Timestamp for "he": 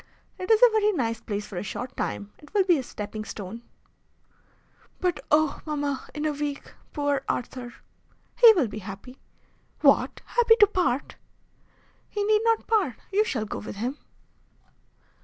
8.35-8.51, 12.09-12.23